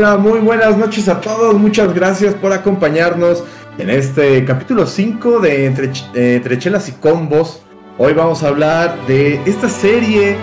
[0.00, 1.54] Hola, muy buenas noches a todos.
[1.54, 3.42] Muchas gracias por acompañarnos
[3.78, 6.40] en este capítulo 5 de Entre, eh,
[6.86, 7.64] y Combos.
[7.98, 10.36] Hoy vamos a hablar de esta serie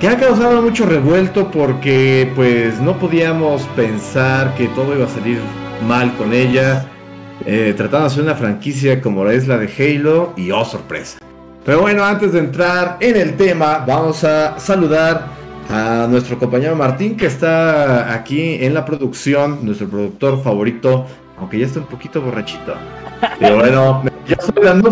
[0.00, 5.38] que ha causado mucho revuelto porque pues no podíamos pensar que todo iba a salir
[5.86, 6.84] mal con ella.
[7.46, 11.18] Eh, tratando de hacer una franquicia como es la de Halo y oh sorpresa.
[11.64, 17.16] Pero bueno, antes de entrar en el tema, vamos a saludar a nuestro compañero Martín
[17.16, 21.06] que está aquí en la producción, nuestro productor favorito,
[21.38, 22.74] aunque ya está un poquito borrachito.
[23.38, 24.82] Pero bueno, yo soy Dan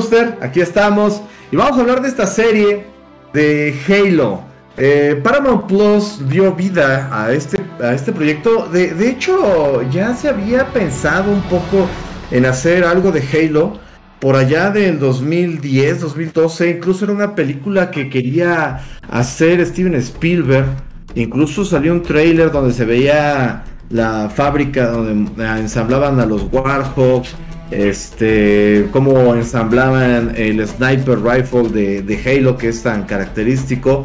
[0.40, 2.86] aquí estamos y vamos a hablar de esta serie
[3.32, 4.40] de Halo.
[4.76, 8.68] Eh, Paramount Plus dio vida a este, a este proyecto.
[8.68, 11.86] De, de hecho, ya se había pensado un poco
[12.30, 13.78] en hacer algo de Halo
[14.22, 20.68] por allá del 2010, 2012, incluso era una película que quería hacer Steven Spielberg.
[21.16, 27.34] Incluso salió un trailer donde se veía la fábrica donde ensamblaban a los Warhawks,
[27.72, 34.04] este, cómo ensamblaban el sniper rifle de, Halo que es tan característico.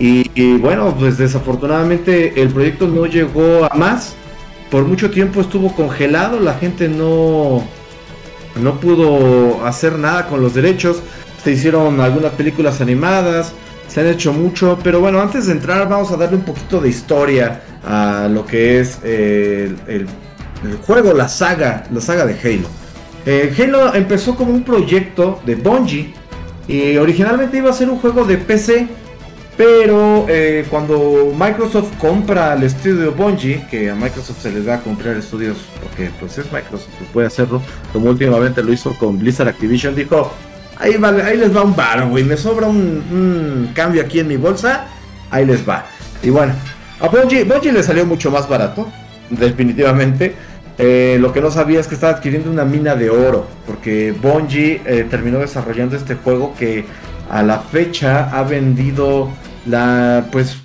[0.00, 4.16] Y, bueno, pues desafortunadamente el proyecto no llegó a más.
[4.72, 7.62] Por mucho tiempo estuvo congelado, la gente no,
[8.60, 11.02] no pudo hacer nada con los derechos.
[11.42, 13.52] Se hicieron algunas películas animadas,
[13.88, 16.88] se han hecho mucho, pero bueno, antes de entrar vamos a darle un poquito de
[16.88, 20.06] historia a lo que es eh, el,
[20.86, 22.68] juego, la saga, la saga de Halo.
[23.26, 26.14] Eh, Halo empezó como un proyecto de Bungie
[26.68, 28.88] y originalmente iba a ser un juego de PC
[29.56, 34.80] pero eh, cuando Microsoft compra el estudio Bungie, que a Microsoft se les da a
[34.80, 37.60] comprar estudios porque pues es Microsoft que puede hacerlo,
[37.92, 40.32] como últimamente lo hizo con Blizzard Activision, dijo,
[40.78, 44.36] ahí, vale, ahí les va un bar, güey, me sobra un, cambio aquí en mi
[44.36, 44.86] bolsa,
[45.30, 45.84] ahí les va.
[46.22, 46.54] Y bueno,
[47.00, 48.88] a Bungie, Bungie le salió mucho más barato,
[49.30, 50.34] definitivamente.
[50.78, 54.80] Eh, lo que no sabía es que estaba adquiriendo una mina de oro, porque Bungie
[54.86, 56.86] eh, terminó desarrollando este juego que
[57.30, 59.30] a la fecha ha vendido
[59.66, 60.56] la pues,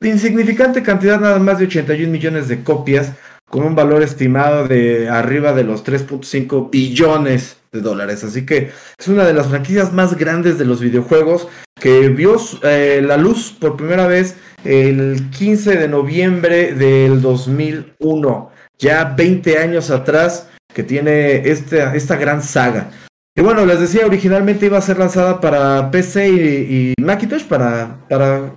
[0.00, 3.12] insignificante cantidad, nada más de 81 millones de copias,
[3.48, 8.24] con un valor estimado de arriba de los 3.5 billones de dólares.
[8.24, 11.48] Así que es una de las franquicias más grandes de los videojuegos
[11.80, 19.04] que vio eh, la luz por primera vez el 15 de noviembre del 2001, ya
[19.04, 22.90] 20 años atrás que tiene esta gran saga.
[23.38, 28.54] Y bueno, les decía, originalmente iba a ser lanzada para PC y, Macintosh, para, para,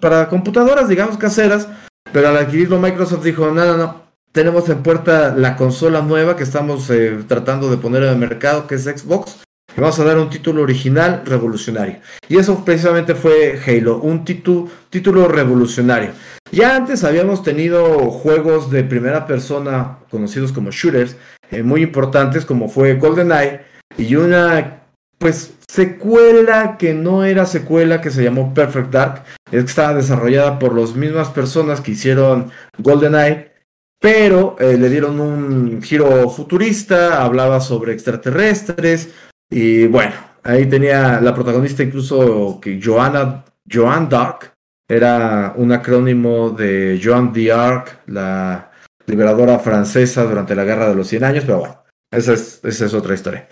[0.00, 1.68] para computadoras, digamos, caseras,
[2.10, 4.02] pero al adquirirlo Microsoft dijo, no, no, no,
[4.32, 8.66] tenemos en puerta la consola nueva que estamos eh, tratando de poner en el mercado,
[8.66, 9.42] que es Xbox.
[9.76, 11.98] Y vamos a dar un título original revolucionario.
[12.28, 16.12] Y eso precisamente fue Halo, un título, título revolucionario.
[16.50, 21.16] Ya antes habíamos tenido juegos de primera persona conocidos como shooters,
[21.50, 24.82] eh, muy importantes como fue GoldenEye, y una
[25.18, 30.58] pues secuela que no era secuela que se llamó Perfect Dark, es que estaba desarrollada
[30.58, 33.52] por las mismas personas que hicieron GoldenEye,
[34.00, 39.10] pero eh, le dieron un giro futurista, hablaba sobre extraterrestres
[39.48, 44.52] y bueno, ahí tenía la protagonista incluso que Joanna Joan Dark
[44.88, 48.70] era un acrónimo de Joan d'Arc, la
[49.06, 52.94] liberadora francesa durante la Guerra de los 100 años, pero bueno, esa es, esa es
[52.94, 53.48] otra historia.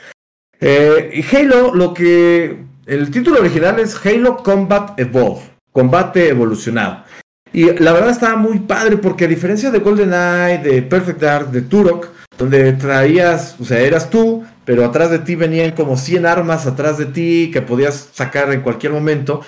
[0.61, 2.65] Eh, Halo, lo que.
[2.87, 7.05] El título original es Halo Combat Evolve, combate evolucionado.
[7.53, 11.63] Y la verdad estaba muy padre porque a diferencia de GoldenEye, de Perfect Dark, de
[11.63, 16.67] Turok, donde traías, o sea, eras tú, pero atrás de ti venían como 100 armas
[16.67, 19.41] atrás de ti que podías sacar en cualquier momento.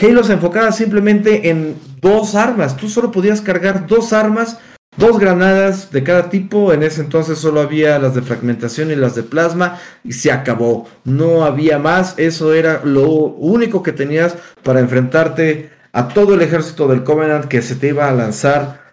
[0.00, 2.76] Halo se enfocaba simplemente en dos armas.
[2.76, 4.58] Tú solo podías cargar dos armas
[4.98, 6.72] dos granadas de cada tipo.
[6.72, 10.88] En ese entonces solo había las de fragmentación y las de plasma y se acabó.
[11.04, 12.14] No había más.
[12.18, 17.62] Eso era lo único que tenías para enfrentarte a todo el ejército del Covenant que
[17.62, 18.88] se te iba a lanzar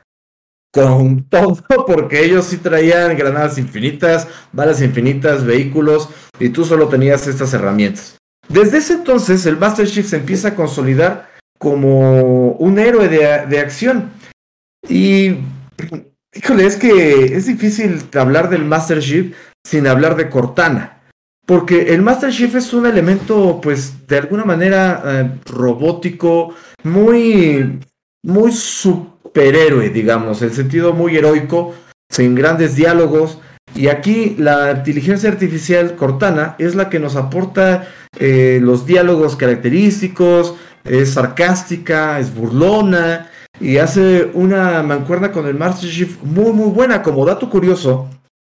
[0.71, 1.56] con todo,
[1.88, 6.09] porque ellos sí traían granadas infinitas, balas infinitas, vehículos,
[6.39, 8.18] y tú solo tenías estas herramientas.
[8.50, 13.59] Desde ese entonces, el Master Chief se empieza a consolidar como un héroe de, de
[13.59, 14.12] acción.
[14.88, 15.38] Y
[16.33, 21.01] Híjole, es que es difícil hablar del Master Chief sin hablar de Cortana.
[21.45, 27.80] Porque el Master Chief es un elemento, pues, de alguna manera eh, robótico, muy,
[28.24, 31.75] muy superhéroe, digamos, en sentido muy heroico,
[32.10, 33.39] sin grandes diálogos.
[33.75, 37.88] Y aquí la inteligencia artificial Cortana es la que nos aporta
[38.18, 45.89] eh, los diálogos característicos, es sarcástica, es burlona, y hace una mancuerna con el Master
[45.89, 47.01] Chief muy muy buena.
[47.01, 48.09] Como dato curioso,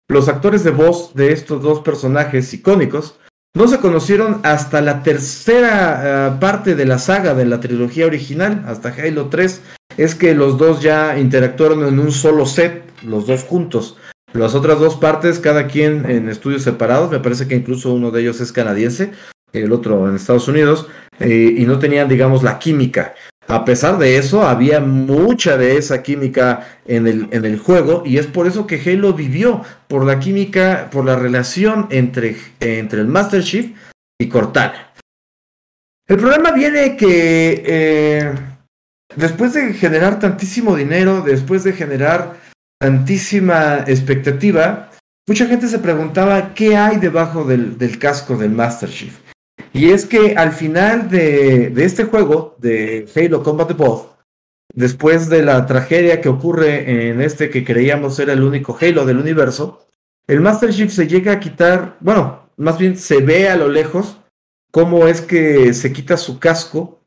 [0.09, 3.19] los actores de voz de estos dos personajes icónicos
[3.57, 8.65] no se conocieron hasta la tercera eh, parte de la saga de la trilogía original,
[8.67, 9.63] hasta Halo 3.
[9.97, 13.97] Es que los dos ya interactuaron en un solo set, los dos juntos.
[14.35, 18.21] Las otras dos partes, cada quien en estudios separados, me parece que incluso uno de
[18.21, 19.13] ellos es canadiense,
[19.55, 20.87] el otro en Estados Unidos,
[21.19, 23.15] eh, y no tenían, digamos, la química.
[23.49, 28.19] A pesar de eso, había mucha de esa química en el, en el juego y
[28.19, 33.07] es por eso que Halo vivió, por la química, por la relación entre, entre el
[33.07, 33.71] Master Chief
[34.19, 34.93] y Cortana.
[36.09, 38.35] El problema viene que eh,
[39.15, 42.37] después de generar tantísimo dinero, después de generar
[42.81, 44.91] tantísima expectativa,
[45.29, 49.26] mucha gente se preguntaba qué hay debajo del, del casco del Master Chief.
[49.77, 54.07] Y es que al final de, este juego, de Halo Combat Evolved,
[54.73, 59.19] después de la tragedia que ocurre en este que creíamos era el único Halo del
[59.19, 59.87] universo,
[60.27, 64.17] el Master Chief se llega a quitar, bueno, más bien se ve a lo lejos
[64.73, 67.03] cómo es que se quita su casco.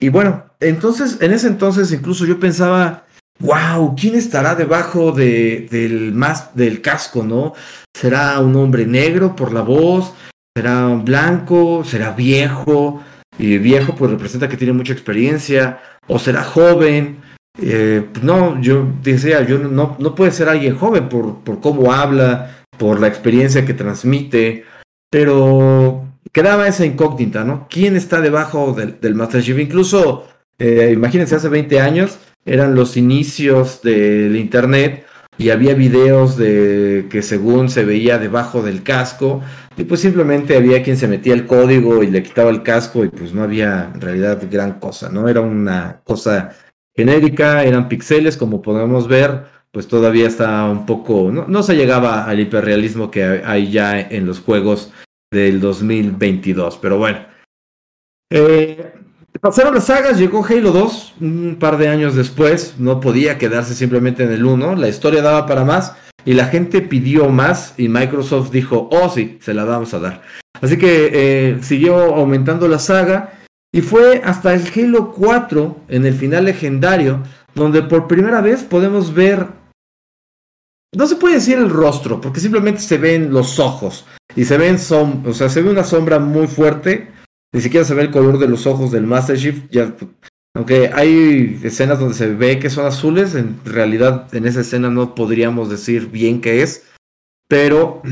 [0.00, 3.06] Y bueno, entonces, en ese entonces incluso yo pensaba,
[3.38, 6.20] wow, ¿quién estará debajo de, del,
[6.54, 7.54] del casco, no?
[7.94, 10.12] ¿Será un hombre negro por la voz?
[10.60, 13.02] Será blanco, será viejo,
[13.38, 17.16] y viejo pues representa que tiene mucha experiencia, o será joven.
[17.60, 22.64] Eh, no, yo decía, yo no, no puede ser alguien joven por, por cómo habla,
[22.76, 24.64] por la experiencia que transmite,
[25.10, 27.66] pero quedaba esa incógnita, ¿no?
[27.70, 29.58] ¿Quién está debajo del, del Master Chief?
[29.58, 30.28] Incluso,
[30.58, 35.06] eh, imagínense, hace 20 años eran los inicios del Internet
[35.40, 39.40] y había videos de que según se veía debajo del casco
[39.74, 43.08] y pues simplemente había quien se metía el código y le quitaba el casco y
[43.08, 45.28] pues no había en realidad gran cosa, ¿no?
[45.28, 46.50] Era una cosa
[46.94, 52.26] genérica, eran píxeles como podemos ver, pues todavía está un poco, no, no se llegaba
[52.26, 54.92] al hiperrealismo que hay ya en los juegos
[55.32, 57.20] del 2022, pero bueno.
[58.30, 58.92] Eh,
[59.40, 64.24] pasaron las sagas, llegó Halo 2 un par de años después, no podía quedarse simplemente
[64.24, 65.94] en el 1, la historia daba para más
[66.24, 70.22] y la gente pidió más y Microsoft dijo, oh sí, se la vamos a dar.
[70.60, 73.40] Así que eh, siguió aumentando la saga
[73.72, 77.22] y fue hasta el Halo 4, en el final legendario,
[77.54, 79.46] donde por primera vez podemos ver,
[80.94, 84.04] no se puede decir el rostro, porque simplemente se ven los ojos
[84.34, 84.76] y se ven,
[85.24, 87.10] o sea, se ve una sombra muy fuerte,
[87.52, 89.64] ni siquiera se ve el color de los ojos del Master Chief,
[90.54, 95.14] aunque hay escenas donde se ve que son azules, en realidad en esa escena no
[95.14, 96.84] podríamos decir bien qué es,
[97.48, 98.02] pero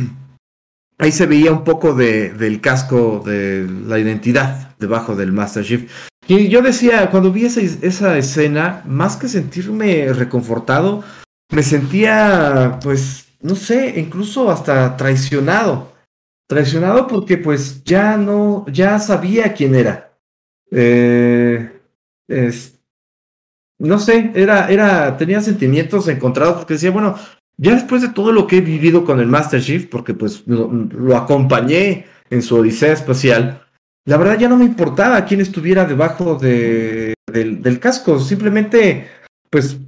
[0.99, 5.91] ahí se veía un poco de, del casco de la identidad debajo del Master Chief.
[6.27, 11.03] Y yo decía, cuando vi esa escena, más que sentirme reconfortado,
[11.51, 15.93] me sentía, pues, no sé, incluso hasta traicionado.
[16.49, 20.19] Traicionado porque pues ya no, ya sabía quién era.
[20.71, 21.71] Eh,
[23.79, 27.17] no sé, era, era, tenía sentimientos encontrados porque decía, bueno,
[27.59, 31.17] ya después de todo lo que he vivido con el Master Chief, porque pues lo,
[31.17, 33.67] acompañé en su odisea espacial,
[34.07, 39.09] la verdad ya no me importaba quién estuviera debajo de, del, del, casco, simplemente,
[39.51, 39.79] pues,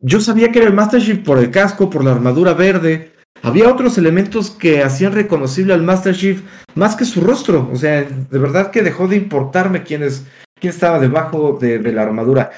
[0.00, 3.12] yo sabía que era el Master Chief por el casco, por la armadura verde,
[3.42, 6.42] había otros elementos que hacían reconocible al Master Chief
[6.74, 10.24] más que su rostro, o sea, de verdad que dejó de importarme quiénes
[10.58, 12.50] quién estaba debajo de, la armadura.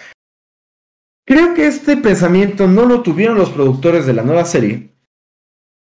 [1.26, 4.94] Creo que este pensamiento no lo tuvieron los productores de la nueva serie.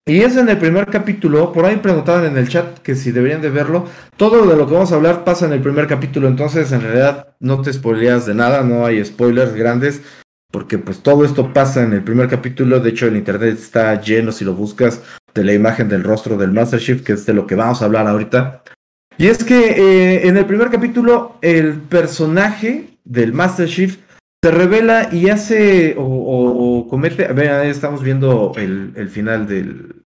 [0.05, 3.41] Y es en el primer capítulo, por ahí preguntaban en el chat que si deberían
[3.41, 3.85] de verlo.
[4.17, 7.35] Todo de lo que vamos a hablar pasa en el primer capítulo, entonces en realidad
[7.39, 10.01] no te spoileas de nada, no hay spoilers grandes,
[10.51, 12.79] porque pues todo esto pasa en el primer capítulo.
[12.79, 15.01] De hecho, el internet está lleno, si lo buscas,
[15.33, 17.85] de la imagen del rostro del Master Chief, que es de lo que vamos a
[17.85, 18.63] hablar ahorita.
[19.17, 23.97] Y es que eh, en el primer capítulo el personaje del Master Chief
[24.41, 30.05] se revela y hace o, comete, a estamos viendo el, final del,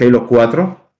[0.00, 0.92] Halo 4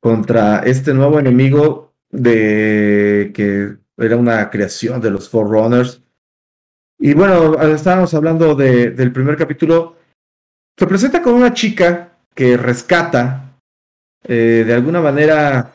[0.00, 6.02] contra este nuevo enemigo de que era una creación de los Forerunners.
[6.98, 9.96] Y bueno, estábamos hablando del primer capítulo.
[10.78, 13.46] Se presenta con una chica que rescata
[14.24, 15.74] eh, de alguna manera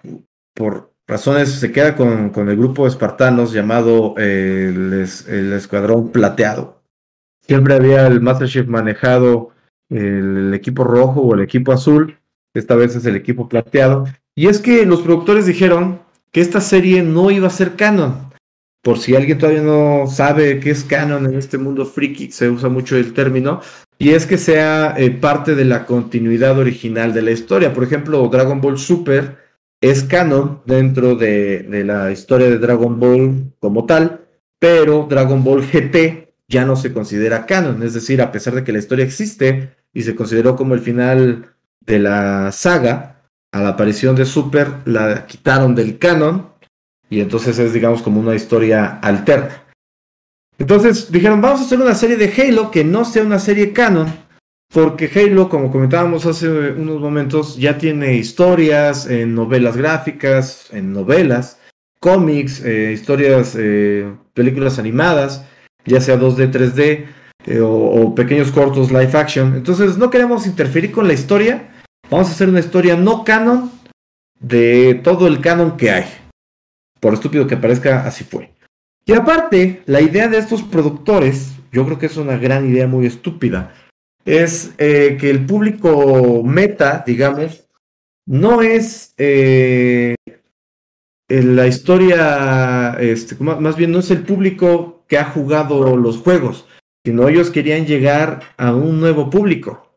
[0.54, 6.82] por razones, se queda con, con el grupo de espartanos llamado el, Escuadrón Plateado.
[7.46, 9.51] Siempre había el Master Chief manejado
[9.90, 12.18] el, equipo rojo o el equipo azul,
[12.54, 14.06] esta vez es el equipo plateado.
[14.36, 16.01] Y es que los productores dijeron
[16.32, 18.31] que esta serie no iba a ser canon,
[18.82, 22.70] por si alguien todavía no sabe qué es canon en este mundo friki, se usa
[22.70, 23.62] mucho el término,
[24.00, 27.74] y es que sea eh, parte de la continuidad original de la historia.
[27.74, 29.38] Por ejemplo, Dragon Ball Super
[29.80, 34.26] es canon dentro de, de la historia de Dragon Ball como tal,
[34.60, 38.74] pero Dragon Ball GT ya no se considera canon, es decir, a pesar de que
[38.74, 43.12] la historia existe y se consideró como el final de la saga,
[43.52, 46.50] a la aparición de Super la quitaron del canon
[47.12, 49.63] y entonces es digamos como una historia alterna.
[50.58, 54.08] Entonces dijeron, vamos a hacer una serie de Halo que no sea una serie canon,
[54.74, 61.60] porque Halo, como comentábamos hace unos momentos, ya tiene historias en novelas gráficas, en novelas,
[62.00, 65.46] cómics, eh, historias, eh, películas animadas,
[65.86, 67.06] ya sea 2D, 3D
[67.48, 69.56] eh, o, pequeños cortos live action.
[69.56, 71.70] Entonces no queremos interferir con la historia,
[72.10, 73.70] vamos a hacer una historia no canon
[74.39, 76.21] de todo el canon que hay.
[77.01, 78.53] Por estúpido que parezca, así fue.
[79.05, 83.05] Y aparte, la idea de estos productores, yo creo que es una gran idea muy
[83.05, 83.74] estúpida,
[84.24, 87.67] es eh, que el público meta, digamos,
[88.25, 90.15] no es eh,
[91.27, 96.65] la historia, este, más bien no es el público que ha jugado los juegos,
[97.03, 99.91] sino ellos querían llegar a un nuevo público.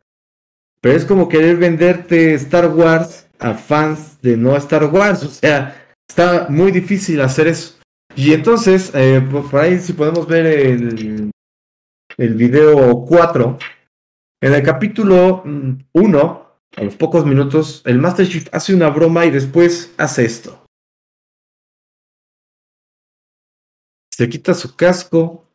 [0.80, 5.83] Pero es como querer venderte Star Wars a fans de no Star Wars, o sea,
[6.08, 7.78] está muy difícil hacer eso.
[8.16, 11.30] Y entonces, eh, por ahí si podemos ver el,
[12.16, 13.58] el video 4,
[14.42, 19.26] en el capítulo 1, mm, a los pocos minutos, el Master Chief hace una broma
[19.26, 20.64] y después hace esto.
[24.16, 25.48] se quita su casco.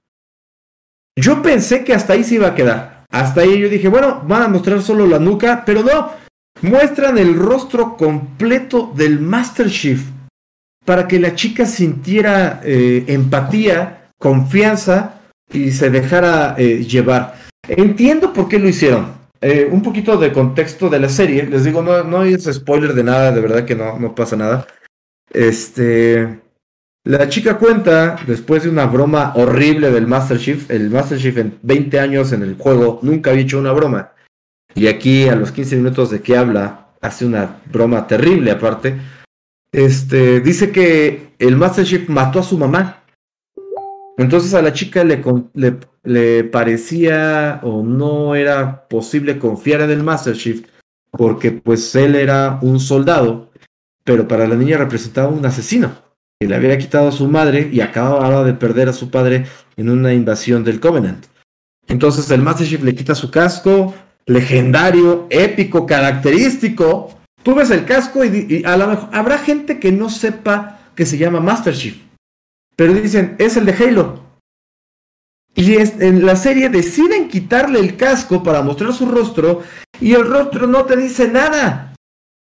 [1.15, 3.05] Yo pensé que hasta ahí se iba a quedar.
[3.09, 6.11] Hasta ahí yo dije, bueno, van a mostrar solo la nuca, pero no.
[6.61, 10.03] Muestran el rostro completo del Master Chief
[10.85, 15.21] para que la chica sintiera eh, empatía, confianza
[15.51, 17.35] y se dejara eh, llevar.
[17.67, 19.19] Entiendo por qué lo hicieron.
[19.41, 21.43] Eh, un poquito de contexto de la serie.
[21.43, 24.67] Les digo, no, es spoiler de nada, de verdad que no, no pasa nada.
[25.31, 26.41] Este.
[27.05, 31.57] La chica cuenta, después de una broma horrible del Master Chief, el Master Chief en
[31.61, 34.11] 20 años en el juego nunca había hecho una broma.
[34.75, 38.97] Y aquí a los 15 minutos de que habla, hace una broma terrible aparte.
[39.71, 43.03] Este, dice que el Master Chief mató a su mamá.
[44.17, 45.21] Entonces a la chica le,
[46.03, 50.65] le, parecía o no era posible confiar en el Master Chief
[51.11, 53.51] porque pues él era un soldado,
[54.03, 55.91] pero para la niña representaba un asesino
[56.39, 59.45] que le había quitado a su madre y acababa de perder a su padre
[59.77, 61.25] en una invasión del Covenant.
[61.87, 63.93] Entonces el Master Chief le quita su casco,
[64.25, 67.18] legendario, épico, característico.
[67.49, 71.17] Tú ves el casco y, a lo mejor habrá gente que no sepa que se
[71.17, 71.95] llama Master Chief,
[72.75, 74.23] pero dicen, es el de Halo.
[75.55, 79.63] Y en la serie deciden quitarle el casco para mostrar su rostro
[79.99, 81.95] y el rostro no te dice nada.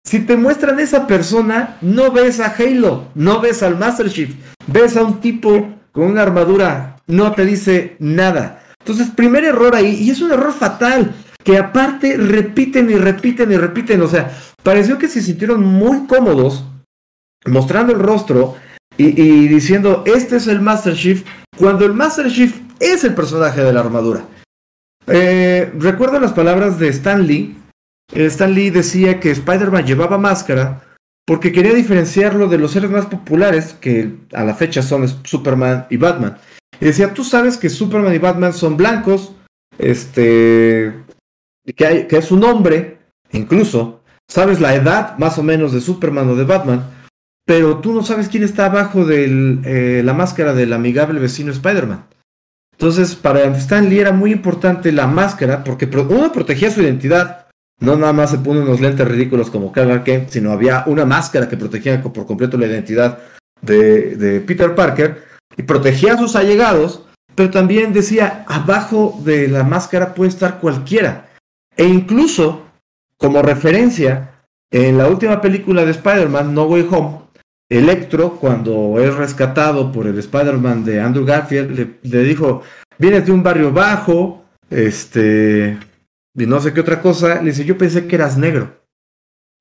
[0.06, 4.36] Si te muestran esa persona, no ves a Halo, no ves al Master Chief,
[4.68, 8.64] ves a un tipo con una armadura, no te dice nada.
[8.78, 13.58] Entonces, primer error ahí, y es un error fatal, que aparte repiten y repiten y
[13.58, 16.66] repiten, o sea, pareció que se sintieron muy cómodos
[17.46, 18.56] mostrando el rostro
[18.98, 21.24] y, diciendo, este es el Master Chief,
[21.58, 24.26] cuando el Master Chief es el personaje de la armadura.
[25.08, 27.58] Eh, recuerdo las palabras de Stan Lee,
[28.14, 30.84] Stan Lee decía que Spider-Man llevaba máscara
[31.26, 35.98] porque quería diferenciarlo de los seres más populares, que a la fecha son Superman y
[35.98, 36.38] Batman.
[36.80, 39.34] Y decía, tú sabes que Superman y Batman son blancos,
[39.78, 40.94] este,
[41.72, 43.00] que, es un hombre,
[43.32, 46.84] incluso, sabes la edad más o menos de Superman o de Batman,
[47.46, 52.06] pero tú no sabes quién está abajo de eh, la máscara del amigable vecino Spider-Man.
[52.74, 57.48] Entonces, para Stan Lee era muy importante la máscara porque uno protegía su identidad,
[57.80, 61.48] no nada más se pone unos lentes ridículos como Clark Kent, sino había una máscara
[61.48, 63.20] que protegía por completo la identidad
[63.62, 65.24] de, Peter Parker
[65.56, 67.04] y protegía a sus allegados,
[67.36, 71.30] pero también decía, abajo de la máscara puede estar cualquiera.
[71.76, 72.64] E incluso,
[73.18, 77.20] como referencia, en la última película de Spider-Man, No Way Home,
[77.70, 82.62] Electro, cuando es rescatado por el Spider-Man de Andrew Garfield, le, dijo,
[82.98, 85.78] vienes de un barrio bajo, este,
[86.36, 88.84] y no sé qué otra cosa, le dice, yo pensé que eras negro.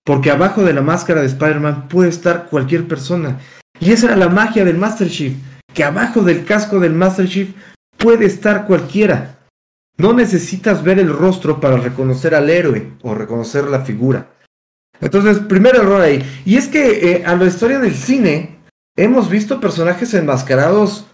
[0.04, 3.38] Porque abajo de la máscara de Spider-Man puede estar cualquier persona.
[3.81, 5.35] Y esa era la magia del Master Chief,
[5.73, 7.54] que abajo del casco del Master Chief
[7.99, 9.38] puede estar cualquiera.
[9.99, 14.30] No necesitas ver el rostro para reconocer al héroe o reconocer la figura.
[15.00, 16.25] Entonces, primer error ahí.
[16.44, 18.58] Y es que eh, a la historia del cine
[18.96, 21.06] hemos visto personajes enmascarados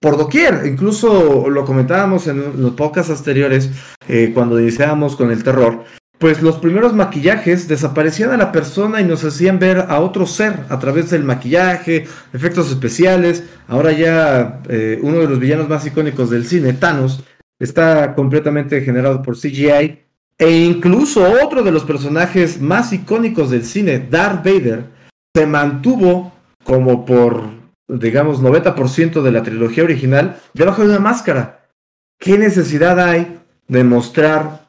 [0.00, 0.66] por doquier.
[0.66, 3.70] Incluso lo comentábamos en los podcasts anteriores,
[4.08, 5.84] eh, cuando iniciábamos con el terror.
[6.18, 10.66] Pues los primeros maquillajes desaparecían a la persona y nos hacían ver a otro ser
[10.68, 13.44] a través del maquillaje, efectos especiales.
[13.68, 17.24] Ahora ya eh, uno de los villanos más icónicos del cine, Thanos,
[17.60, 20.00] está completamente generado por CGI.
[20.38, 24.86] E incluso otro de los personajes más icónicos del cine, Darth Vader,
[25.34, 26.32] se mantuvo
[26.64, 27.42] como por,
[27.86, 31.68] digamos, 90% de la trilogía original debajo de una máscara.
[32.18, 33.38] ¿Qué necesidad hay
[33.68, 34.66] de mostrar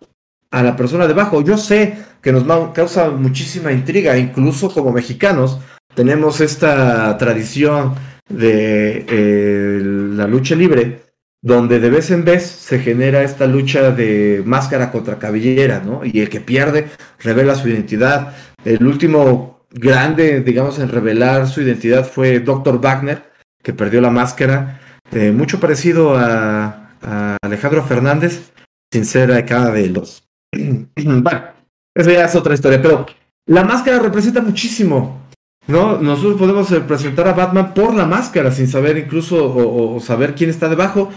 [0.51, 1.41] a la persona debajo?
[1.41, 2.43] Yo sé que nos
[2.73, 5.59] causa muchísima intriga, incluso como mexicanos
[5.95, 7.95] tenemos esta tradición
[8.29, 11.01] de eh, la lucha libre,
[11.41, 16.01] donde de vez en vez se genera esta lucha de máscara contra cabellera, ¿no?
[16.03, 18.35] Y el que pierde revela su identidad.
[18.63, 22.79] El último grande, digamos, en revelar su identidad fue Dr.
[22.79, 23.23] Wagner,
[23.63, 24.79] que perdió la máscara.
[25.11, 26.77] Eh, mucho parecido a,
[27.41, 28.51] Alejandro Fernández,
[28.93, 30.23] sin ser acá de los.
[30.55, 31.41] bueno,
[31.95, 33.07] eso ya es otra historia, pero
[33.47, 35.21] la máscara representa muchísimo.
[35.67, 35.97] ¿no?
[35.97, 40.69] Nosotros podemos representar a Batman por la máscara, sin saber incluso o, saber quién está
[40.69, 41.09] debajo.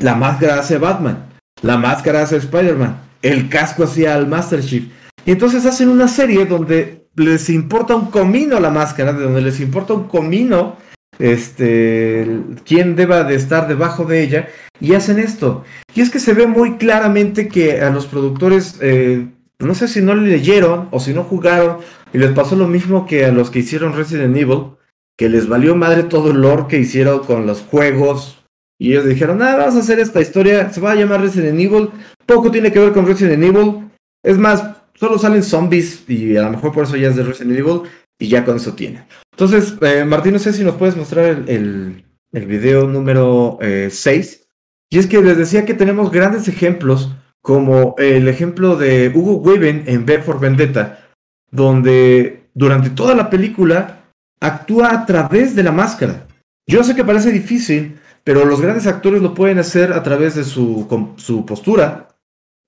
[0.00, 1.26] La máscara hace Batman,
[1.62, 4.84] la máscara hace Spider-Man, el casco hacía al Master Chief.
[5.26, 9.58] Y entonces hacen una serie donde les importa un comino la máscara, de donde les
[9.58, 10.76] importa un comino
[11.18, 12.28] este,
[12.64, 14.48] quién deba de estar debajo de ella,
[14.80, 15.64] y hacen esto.
[15.94, 19.26] Y es que se ve muy claramente que a los productores, eh,
[19.58, 21.78] no sé si no leyeron o si no jugaron,
[22.12, 24.76] y les pasó lo mismo que a los que hicieron Resident Evil,
[25.16, 28.37] que les valió madre todo el lore que hicieron con los juegos.
[28.78, 31.90] Y ellos dijeron, nada, vamos a hacer esta historia, se va a llamar Resident Evil,
[32.26, 33.90] poco tiene que ver con Resident Evil.
[34.22, 37.58] Es más, solo salen zombies y a lo mejor por eso ya es de Resident
[37.58, 37.82] Evil
[38.18, 39.04] y ya con eso tiene.
[39.32, 44.32] Entonces, eh, Martín, no sé si nos puedes mostrar el, el, video número 6.
[44.32, 44.44] Eh,
[44.90, 47.12] y es que les decía que tenemos grandes ejemplos,
[47.42, 51.10] como el ejemplo de Hugo Weaving en B Vendetta,
[51.50, 54.04] donde durante toda la película
[54.40, 56.26] actúa a través de la máscara.
[56.66, 60.44] Yo sé que parece difícil, pero los grandes actores lo pueden hacer a través de
[60.44, 62.08] su, su postura,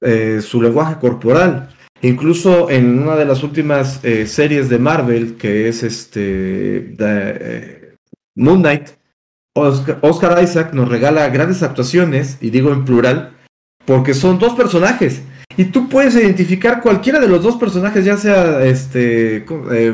[0.02, 1.68] eh, su lenguaje corporal.
[2.02, 7.96] Incluso en una de las últimas eh, series de Marvel, que es este eh,
[8.36, 8.88] Moon Knight,
[9.54, 13.36] Oscar, Isaac nos regala grandes actuaciones, y digo en plural,
[13.84, 15.22] porque son dos personajes.
[15.56, 19.44] Y tú puedes identificar cualquiera de los dos personajes, ya sea este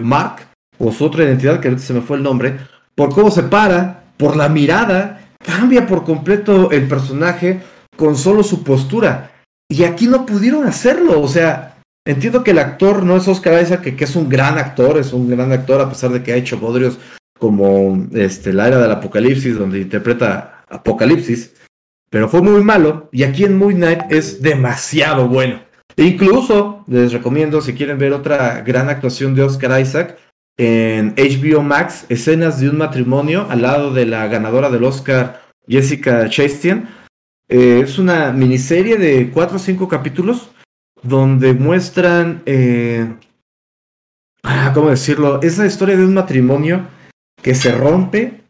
[0.01, 0.47] Mark
[0.79, 2.59] o su otra identidad, que ahorita se me fue el nombre,
[2.95, 7.63] por cómo se para, por la mirada, cambia por completo el personaje
[7.97, 9.31] con solo su postura.
[9.69, 13.83] Y aquí no pudieron hacerlo, o sea, Entiendo que el actor no es Oscar Isaac,
[13.97, 16.57] que, es un gran actor, es un gran actor a pesar de que ha hecho
[16.57, 17.01] bodrios
[17.37, 21.53] como este, La Era del Apocalipsis, donde interpreta Apocalipsis,
[22.09, 25.61] pero fue muy malo y aquí en Moon Knight es demasiado bueno.
[25.97, 30.17] E incluso les recomiendo, si quieren ver otra gran actuación de Oscar Isaac,
[30.57, 36.29] en HBO Max, escenas de un matrimonio al lado de la ganadora del Oscar, Jessica
[36.29, 36.89] Chastain.
[37.49, 40.51] Eh, es una miniserie de cuatro o cinco capítulos
[41.03, 43.07] donde muestran, eh,
[44.43, 45.41] ah, ¿cómo decirlo?
[45.43, 46.87] Esa historia de un matrimonio
[47.43, 48.41] que se rompe,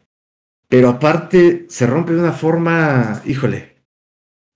[0.67, 3.77] pero aparte se rompe de una forma, híjole,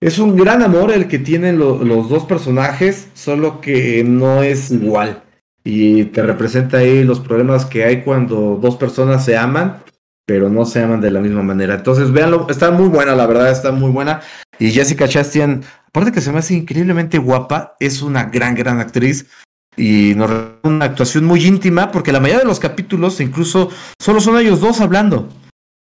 [0.01, 5.21] es un gran amor el que tienen los dos personajes, solo que no es igual.
[5.63, 9.83] Y te representa ahí los problemas que hay cuando dos personas se aman,
[10.25, 11.75] pero no se aman de la misma manera.
[11.75, 14.21] Entonces, véanlo, está muy buena, la verdad, está muy buena.
[14.59, 19.27] Y Jessica Chastain aparte que se me hace increíblemente guapa, es una gran, gran actriz
[19.75, 20.31] y nos
[20.63, 23.69] una actuación muy íntima porque la mayoría de los capítulos incluso
[23.99, 25.27] solo son ellos dos hablando.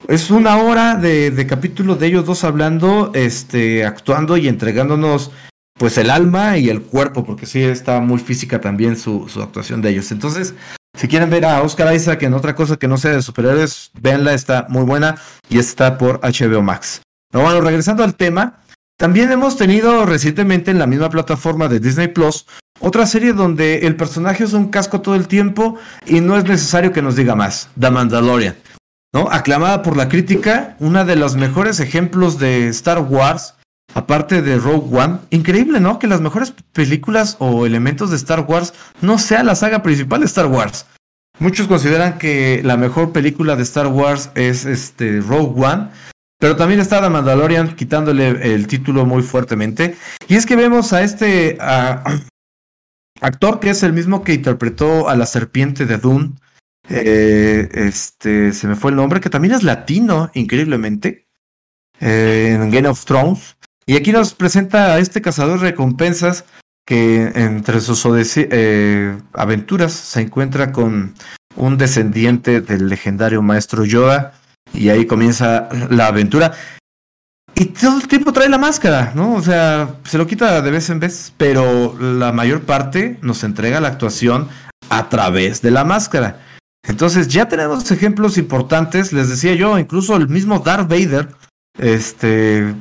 [0.08, 5.32] Es una hora de, de capítulo de ellos dos hablando, este, actuando y entregándonos
[5.78, 9.90] pues el alma y el cuerpo, porque sí está muy física también su, actuación de
[9.90, 10.12] ellos.
[10.12, 10.54] Entonces,
[10.98, 14.34] si quieren ver a Oscar Isaac en otra cosa que no sea de superhéroes, véanla,
[14.34, 15.16] está muy buena
[15.50, 17.02] y está por HBO Max.
[17.34, 18.62] Bueno, regresando al tema,
[18.98, 22.46] también hemos tenido recientemente en la misma plataforma de Disney Plus
[22.80, 26.92] otra serie donde el personaje es un casco todo el tiempo y no es necesario
[26.92, 28.56] que nos diga más, The Mandalorian.
[29.14, 29.30] ¿no?
[29.32, 33.55] Aclamada por la crítica, una de los mejores ejemplos de Star Wars,
[33.96, 35.18] aparte de Rogue One.
[35.32, 35.98] Increíble, ¿no?
[35.98, 40.28] Que las mejores películas o elementos de Star Wars no sea la saga principal de
[40.28, 40.86] Star Wars.
[41.40, 45.90] Muchos consideran que la mejor película de Star Wars es este Rogue One,
[46.40, 49.98] pero también está The Mandalorian quitándole el título muy fuertemente.
[50.28, 51.58] Y es que vemos a este
[53.22, 56.34] actor que es el mismo que interpretó a la serpiente de Dune
[56.90, 61.28] eh, este, se me fue el nombre, que también es latino, increíblemente,
[62.00, 63.58] eh, en Game of Thrones.
[63.88, 66.46] Y aquí nos presenta a este cazador de recompensas
[66.88, 71.14] que entre sus eh, aventuras se encuentra con
[71.56, 74.34] un descendiente del legendario maestro Yoda
[74.74, 76.54] y ahí comienza la aventura.
[77.56, 79.34] Y todo el tiempo trae la máscara, ¿no?
[79.34, 83.80] O sea, se lo quita de vez en vez, pero la mayor parte nos entrega
[83.80, 84.50] la actuación
[84.90, 86.42] a través de la máscara.
[86.88, 91.30] Entonces ya tenemos ejemplos importantes, les decía yo, incluso el mismo Darth Vader,
[91.80, 92.76] este,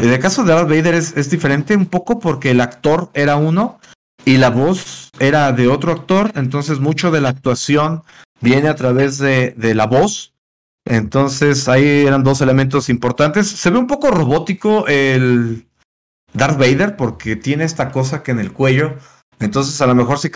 [0.00, 3.36] en el caso de Darth Vader es, es diferente un poco porque el actor era
[3.36, 3.78] uno
[4.24, 8.02] y la voz era de otro actor, entonces mucho de la actuación
[8.40, 10.34] viene a través de, de la voz.
[10.86, 13.48] Entonces ahí eran dos elementos importantes.
[13.48, 15.66] Se ve un poco robótico el
[16.32, 18.96] Darth Vader porque tiene esta cosa que en el cuello
[19.40, 20.30] entonces, a lo mejor si,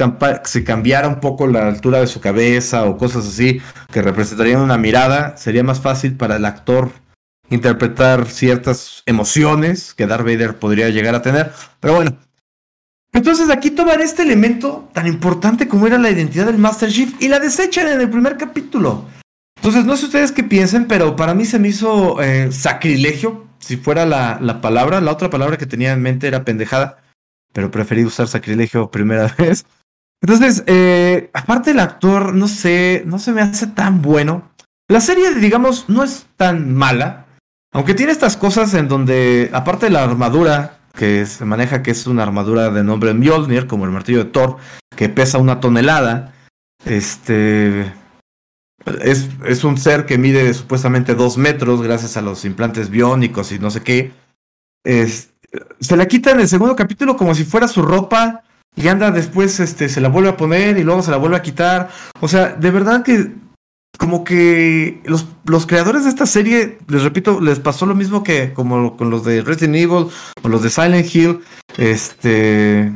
[0.44, 3.60] si, cambiara un poco la altura de su cabeza o cosas así
[3.92, 6.90] que representarían una mirada, sería más fácil para el actor
[7.54, 11.52] interpretar ciertas emociones que Darth Vader podría llegar a tener.
[11.80, 12.18] Pero bueno.
[13.12, 17.28] Entonces aquí toman este elemento tan importante como era la identidad del Master Chief y
[17.28, 19.06] la desechan en el primer capítulo.
[19.56, 23.78] Entonces, no sé ustedes qué piensen, pero para mí se me hizo eh, sacrilegio, si
[23.78, 25.00] fuera la, la palabra.
[25.00, 26.98] La otra palabra que tenía en mente era pendejada
[27.54, 29.64] pero preferí usar sacrilegio primera vez.
[30.20, 34.50] Entonces, eh, aparte el actor, no sé, no se me hace tan bueno.
[34.88, 37.23] La serie, digamos, no es tan mala,
[37.74, 42.06] aunque tiene estas cosas en donde, aparte de la armadura, que se maneja que es
[42.06, 44.56] una armadura de nombre Mjolnir, como el martillo de Thor,
[44.96, 46.32] que pesa una tonelada,
[46.86, 47.92] este...
[49.02, 53.58] Es, es un ser que mide supuestamente dos metros gracias a los implantes biónicos y
[53.58, 54.12] no sé qué.
[55.80, 58.42] Se la quita en el segundo capítulo como si fuera su ropa
[58.76, 61.42] y anda después, este, se la vuelve a poner y luego se la vuelve a
[61.42, 61.88] quitar.
[62.20, 63.32] O sea, de verdad que
[63.98, 68.52] como que los, los creadores de esta serie, les repito, les pasó lo mismo que
[68.52, 70.08] como con los de Resident Evil
[70.42, 71.40] o los de Silent Hill.
[71.76, 72.92] Este.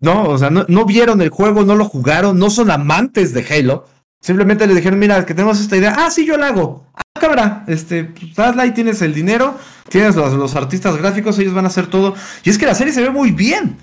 [0.00, 3.46] No, o sea, no, no vieron el juego, no lo jugaron, no son amantes de
[3.48, 3.86] Halo.
[4.20, 5.94] Simplemente le dijeron, mira, que tenemos esta idea.
[5.98, 6.86] Ah, sí, yo la hago.
[6.94, 7.64] Ah, cámara.
[7.66, 9.58] Este, pues, hazla y tienes el dinero.
[9.88, 12.14] Tienes los, los, artistas gráficos, ellos van a hacer todo.
[12.44, 13.78] Y es que la serie se ve muy bien.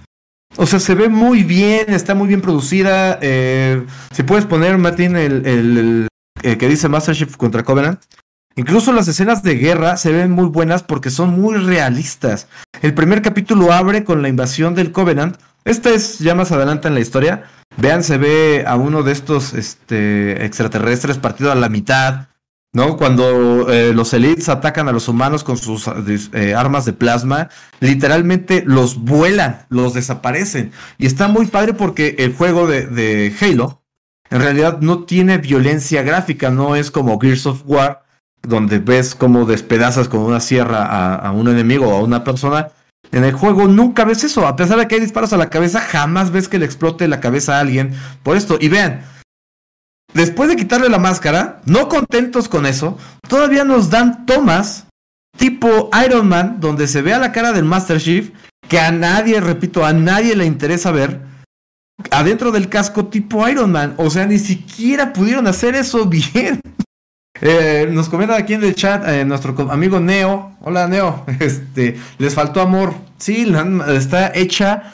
[0.58, 3.20] O sea, se ve muy bien, está muy bien producida.
[3.22, 6.08] Eh, si puedes poner, Martín, el,
[6.42, 8.02] que dice Master Chief contra Covenant.
[8.56, 12.48] Incluso las escenas de guerra se ven muy buenas porque son muy realistas.
[12.82, 15.38] El primer capítulo abre con la invasión del Covenant.
[15.64, 17.46] Este es ya más adelante en la historia
[17.78, 22.28] Vean, se ve a uno de estos este, extraterrestres partido a la mitad,
[22.74, 22.98] ¿no?
[22.98, 25.90] Cuando eh, los elites atacan a los humanos con sus
[26.34, 30.72] eh, armas de plasma, literalmente los vuelan, los desaparecen.
[30.98, 33.84] Y está muy padre porque el juego de, Halo
[34.30, 38.04] en realidad no tiene violencia gráfica, no es como Gears of War,
[38.44, 42.70] donde ves cómo despedazas con una sierra a, a un enemigo o a una persona
[43.12, 44.46] en el juego nunca ves eso.
[44.48, 47.20] A pesar de que hay disparos a la cabeza, jamás ves que le explote la
[47.20, 48.58] cabeza a alguien por esto.
[48.62, 49.04] Y vean,
[50.14, 54.86] después de quitarle la máscara, no contentos con eso, todavía nos dan tomas
[55.38, 58.32] tipo Iron Man, donde se ve a la cara del Master Chief,
[58.68, 61.22] que a nadie, repito, a nadie le interesa ver,
[62.12, 63.96] adentro del casco tipo Iron Man.
[63.98, 66.62] O sea, ni siquiera pudieron hacer eso bien.
[67.42, 70.58] Eh, nos comenta aquí en el chat eh, nuestro amigo Neo.
[70.62, 71.26] Hola Neo.
[71.40, 72.94] Este, les faltó amor.
[73.18, 73.52] Sí,
[73.88, 74.94] está hecha.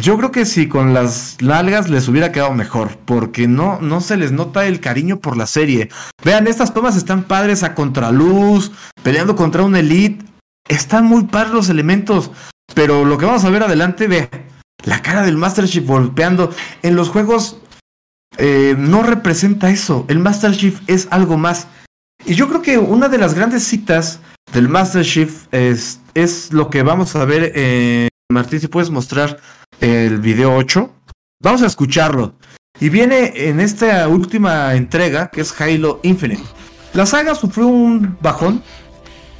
[0.00, 4.16] Yo creo que si con las largas les hubiera quedado mejor, porque no, no se
[4.16, 5.90] les nota el cariño por la serie.
[6.24, 10.24] Vean, estas tomas están padres a contraluz, peleando contra un elite.
[10.68, 12.30] Están muy padres los elementos,
[12.74, 14.30] pero lo que vamos a ver adelante, ve,
[14.84, 16.50] la cara del Master Chief golpeando.
[16.82, 17.58] En los juegos
[18.38, 20.06] eh, no representa eso.
[20.08, 21.66] El Master Chief es algo más.
[22.24, 24.20] Y yo creo que una de las grandes citas
[24.54, 28.09] del Master Chief es, es lo que vamos a ver.
[28.30, 29.38] Martín, si puedes mostrar
[29.80, 30.88] el video 8.
[31.42, 32.36] Vamos a escucharlo.
[32.78, 36.42] Y viene en esta última entrega, que es Halo Infinite.
[36.94, 38.62] La saga sufrió un bajón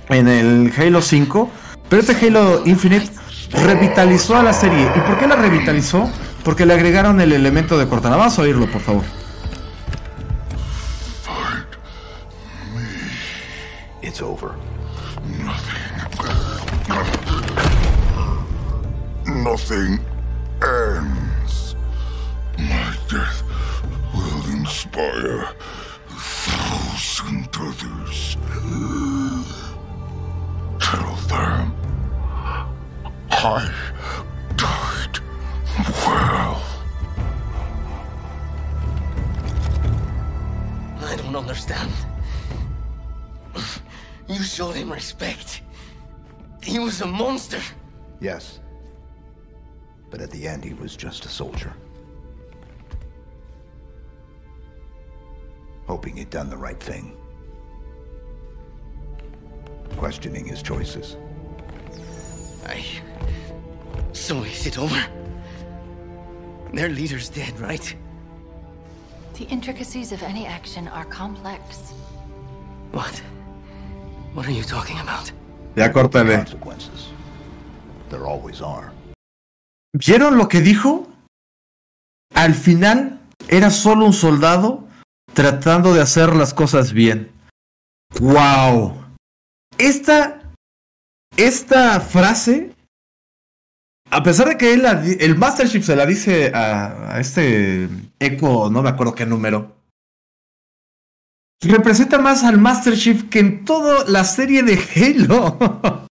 [0.09, 1.50] en el Halo 5,
[1.88, 3.09] pero este Halo Infinite
[3.53, 4.90] revitalizó a la serie.
[4.94, 6.11] ¿Y por qué la revitalizó?
[6.44, 8.16] Porque le agregaron el elemento de Cortana.
[8.16, 9.05] Vamos a oírlo, por favor.
[14.03, 14.50] It's over.
[20.62, 21.74] Ends.
[22.59, 23.42] My death
[24.14, 28.37] will inspire a thousand others.
[30.81, 31.74] Tell them
[33.31, 33.72] I
[34.57, 35.18] died
[36.07, 36.62] well.
[41.00, 41.90] I don't understand.
[44.29, 45.62] You showed him respect.
[46.62, 47.61] He was a monster.
[48.20, 48.60] Yes.
[50.11, 51.73] But at the end, he was just a soldier.
[55.87, 57.16] Hoping he'd done the right thing.
[59.96, 61.16] Questioning his choices.
[62.66, 62.85] I.
[64.12, 65.03] So is it over?
[66.73, 67.94] Their leader's dead, right?
[69.35, 71.92] The intricacies of any action are complex.
[72.92, 73.16] What?
[74.35, 75.33] What are you talking about?
[75.77, 76.37] Ya córtale.
[76.37, 77.09] Consequences.
[78.09, 78.92] There always are.
[79.92, 81.09] ¿Vieron lo que dijo?
[82.35, 84.87] Al final era solo un soldado
[85.35, 87.33] tratando de hacer las cosas bien.
[88.20, 89.00] ¡Wow!
[89.79, 90.42] Esta,
[91.37, 92.74] esta frase,
[94.11, 94.85] a pesar de que él
[95.20, 99.81] el Master Chief se la dice a, a este Echo, no me acuerdo qué número,
[101.68, 105.59] representa más al Master Chief que en toda la serie de Halo.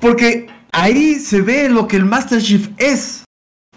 [0.00, 3.24] Porque ahí se ve lo que el Master Chief es.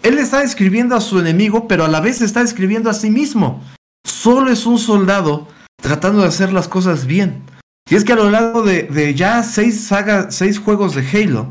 [0.02, 3.62] Él está describiendo a su enemigo, pero a la vez está describiendo a sí mismo.
[4.04, 5.48] Solo es un soldado
[5.80, 7.42] tratando de hacer las cosas bien.
[7.88, 11.50] Y es que a lo largo de, ya seis, saga, seis juegos de Halo,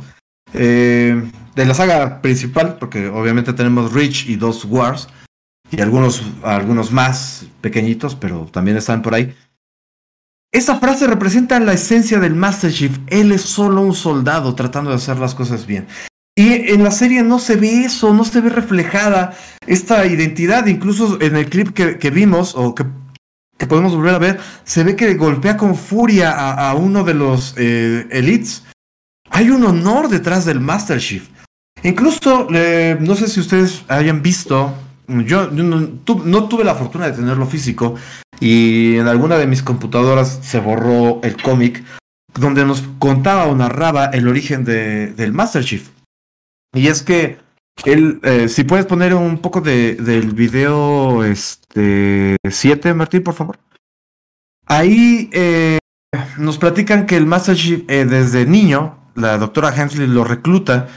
[0.53, 1.21] eh,
[1.55, 5.07] de la saga principal, porque obviamente tenemos Reach y dos Wars,
[5.69, 9.35] y algunos, algunos más pequeñitos, pero también están por ahí.
[10.53, 12.97] Esa frase representa la esencia del Master Chief.
[13.07, 15.87] Él es solo un soldado tratando de hacer las cosas bien.
[16.35, 19.33] Y en la serie no se ve eso, no se ve reflejada
[19.65, 20.65] esta identidad.
[20.65, 22.85] Incluso en el clip que, vimos o que,
[23.65, 28.07] podemos volver a ver, se ve que golpea con furia a, uno de los eh,
[28.11, 28.65] elites.
[29.29, 31.29] Hay un honor detrás del Master Chief.
[31.81, 34.73] Incluso, eh, no sé si ustedes hayan visto,
[35.07, 37.95] yo, no tuve la fortuna de tenerlo físico
[38.41, 41.83] y en alguna de mis computadoras se borró el cómic
[42.37, 45.89] donde nos contaba o narraba el origen de- del Master Chief.
[46.73, 47.37] Y es que
[47.85, 53.59] él, eh, si puedes poner un poco de, del video este 7, Martín, por favor.
[54.65, 55.79] Ahí eh,
[56.37, 60.87] nos platican que el Master Chief eh, desde niño, la doctora Hensley lo recluta,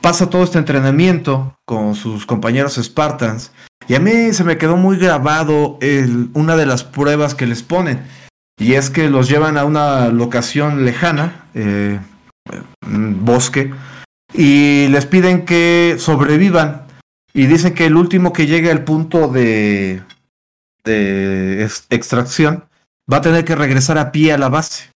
[0.00, 3.52] pasa todo este entrenamiento con sus compañeros Spartans.
[3.88, 5.78] Y a mí se me quedó muy grabado
[6.34, 8.02] una de las pruebas que les ponen.
[8.58, 11.98] Y es que los llevan a una locación lejana, eh,
[12.86, 13.72] un bosque,
[14.34, 16.82] y les piden que sobrevivan.
[17.34, 20.02] Y dicen que el último que llegue al punto de,
[20.84, 22.64] de ex- extracción
[23.10, 24.90] va a tener que regresar a pie a la base.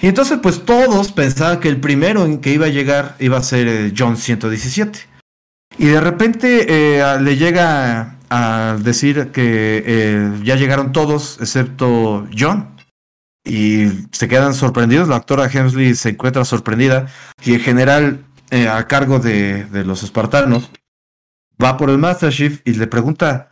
[0.00, 3.42] Y entonces pues todos pensaban que el primero en que iba a llegar iba a
[3.42, 5.00] ser eh, John 117.
[5.78, 12.74] Y de repente eh, le llega a, decir que eh, ya llegaron todos excepto John.
[13.44, 17.08] Y se quedan sorprendidos, la doctora Hemsley se encuentra sorprendida
[17.44, 20.70] y el general eh, a cargo de, los espartanos
[21.62, 23.50] va por el Master Chief y le pregunta,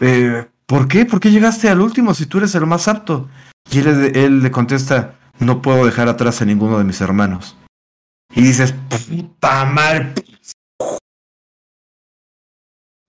[0.00, 1.04] eh, ¿por qué?
[1.04, 3.28] ¿Por qué llegaste al último si tú eres el más apto?
[3.72, 7.56] Y él, él le contesta, no puedo dejar atrás a ninguno de mis hermanos.
[8.34, 10.12] Y dices, puta madre.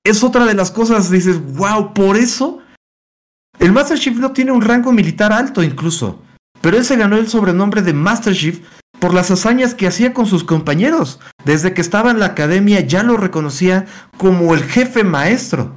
[0.05, 2.59] Es otra de las cosas, dices, wow, por eso
[3.57, 6.21] el Master Chief no tiene un rango militar alto incluso,
[6.61, 8.59] pero él se ganó el sobrenombre de Master Chief
[8.99, 11.19] por las hazañas que hacía con sus compañeros.
[11.43, 13.87] Desde que estaba en la academia ya lo reconocía
[14.17, 15.75] como el jefe maestro.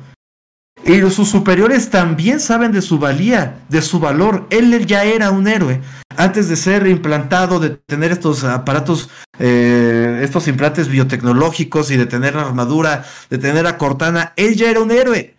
[0.84, 4.46] Y sus superiores también saben de su valía, de su valor.
[4.50, 5.82] Él ya era un héroe.
[6.16, 12.36] Antes de ser implantado, de tener estos aparatos, eh, estos implantes biotecnológicos y de tener
[12.36, 15.36] armadura, de tener a Cortana, él ya era un héroe.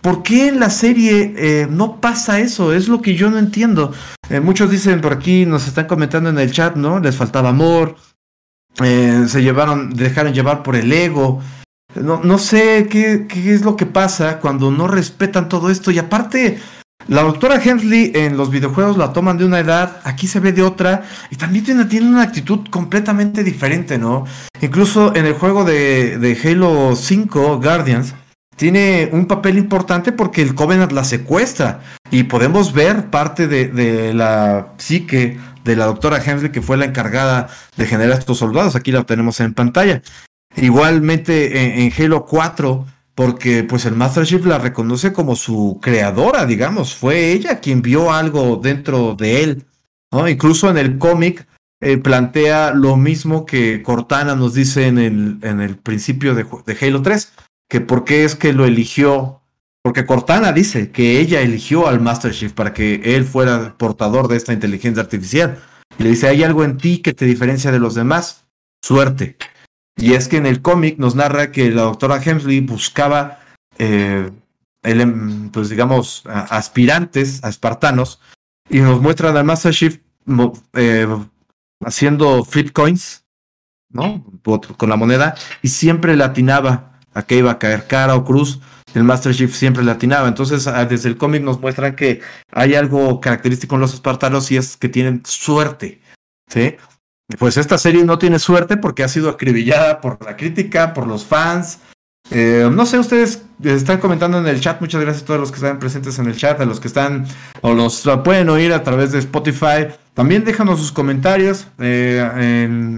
[0.00, 2.72] ¿Por qué en la serie eh, no pasa eso?
[2.72, 3.92] Es lo que yo no entiendo.
[4.30, 7.00] Eh, muchos dicen por aquí, nos están comentando en el chat, ¿no?
[7.00, 7.96] Les faltaba amor,
[8.76, 11.42] se llevaron, dejaron llevar por el ego.
[11.94, 15.90] No, no sé qué, es lo que pasa cuando no respetan todo esto.
[15.90, 16.58] Y aparte,
[17.08, 20.62] la doctora Hensley en los videojuegos la toman de una edad, aquí se ve de
[20.62, 24.24] otra, y también tiene, tiene una actitud completamente diferente, ¿no?
[24.60, 28.14] Incluso en el juego de, de Halo 5, Guardians,
[28.56, 34.12] tiene un papel importante porque el Covenant la secuestra y podemos ver parte de, de
[34.12, 38.76] la psique de la doctora Hensley que fue la encargada de generar estos soldados.
[38.76, 40.02] Aquí la tenemos en pantalla.
[40.56, 46.94] Igualmente en, Halo 4, porque pues el Master Chief la reconoce como su creadora, digamos.
[46.94, 49.64] Fue ella quien vio algo dentro de él.
[50.10, 50.28] ¿no?
[50.28, 51.46] Incluso en el cómic
[51.80, 56.86] eh, plantea lo mismo que Cortana nos dice en el, en el principio de, de
[56.86, 57.32] Halo 3
[57.68, 59.40] que por qué es que lo eligió
[59.82, 64.36] porque Cortana dice que ella eligió al Master Chief para que él fuera portador de
[64.36, 65.58] esta inteligencia artificial.
[65.98, 68.44] Y le dice, hay algo en ti que te diferencia de los demás.
[68.82, 69.36] Suerte.
[70.00, 73.40] Y es que en el cómic nos narra que la doctora Hemsley buscaba,
[73.78, 74.30] eh,
[74.82, 78.20] el, pues digamos, aspirantes, a espartanos,
[78.68, 80.00] y nos muestran al Master Chief
[80.74, 81.06] eh,
[81.84, 83.24] haciendo flip coins,
[83.90, 84.24] ¿no?
[84.76, 88.60] Con la moneda, y siempre latinaba a que iba a caer cara o cruz
[88.94, 90.28] el Master Chief siempre latinaba.
[90.28, 92.20] Entonces, ah, desde el cómic nos muestran que
[92.52, 96.00] hay algo característico en los espartanos y es que tienen suerte.
[96.48, 96.76] ¿sí?
[97.38, 101.24] Pues esta serie no tiene suerte porque ha sido acribillada por la crítica, por los
[101.24, 101.78] fans.
[102.30, 104.80] Eh, no sé, ustedes están comentando en el chat.
[104.80, 107.26] Muchas gracias a todos los que están presentes en el chat, a los que están
[107.60, 109.88] o los pueden oír a través de Spotify.
[110.14, 111.66] También déjanos sus comentarios.
[111.78, 112.96] Eh,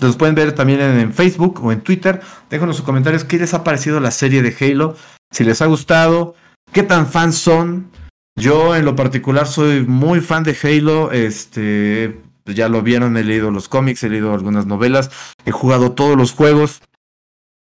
[0.00, 2.20] los pueden ver también en, Facebook o en Twitter.
[2.50, 3.24] Déjanos sus comentarios.
[3.24, 4.96] ¿Qué les ha parecido la serie de Halo?
[5.30, 6.34] Si les ha gustado,
[6.72, 7.90] ¿qué tan fans son?
[8.36, 11.10] Yo en lo particular soy muy fan de Halo.
[11.10, 12.20] Este,
[12.52, 15.10] ya lo vieron, he leído los cómics, he leído algunas novelas,
[15.44, 16.80] he jugado todos los juegos.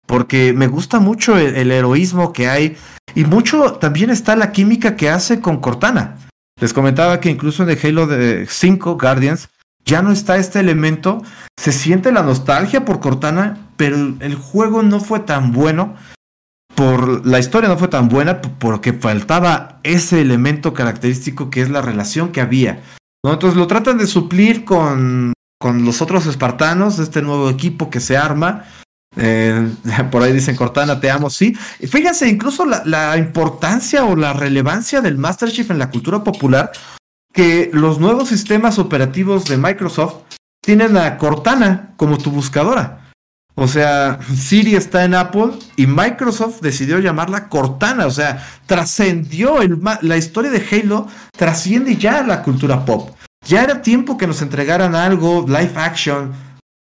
[0.06, 2.78] Porque me gusta mucho el, heroísmo que hay.
[3.16, 6.18] Y mucho también está la química que hace con Cortana.
[6.60, 9.50] Les comentaba que incluso en Halo de 5 Guardians
[9.86, 11.22] ya no está este elemento.
[11.58, 15.96] Se siente la nostalgia por Cortana, pero el juego no fue tan bueno.
[16.76, 21.82] Por la historia no fue tan buena porque faltaba ese elemento característico que es la
[21.82, 22.82] relación que había.
[23.24, 23.34] ¿No?
[23.34, 28.18] Entonces lo tratan de suplir con, con los otros espartanos, este nuevo equipo que se
[28.18, 28.66] arma.
[29.16, 29.70] Eh,
[30.12, 31.54] por ahí dicen Cortana, te amo, sí.
[31.54, 36.72] Fíjense, incluso la, la, importancia o la relevancia del Master Chief en la cultura popular
[37.34, 40.18] que los nuevos sistemas operativos de Microsoft
[40.62, 43.03] tienen a Cortana como tu buscadora.
[43.56, 48.08] O sea, Siri está en Apple y Microsoft decidió llamarla Cortana.
[48.08, 49.58] O sea, trascendió
[50.02, 53.16] la historia de Halo, trasciende ya la cultura pop.
[53.46, 56.34] Ya era tiempo que nos entregaran algo live action